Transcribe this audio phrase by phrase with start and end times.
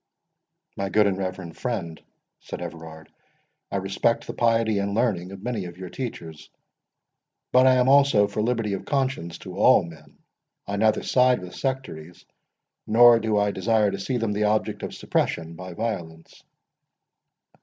[0.75, 2.01] "My good and reverend friend,"
[2.39, 3.11] said Everard,
[3.69, 6.49] "I respect the piety and learning of many of your teachers;
[7.51, 10.17] but I am also for liberty of conscience to all men.
[10.65, 12.25] I neither side with sectaries,
[12.87, 16.41] nor do I desire to see them the object of suppression by violence."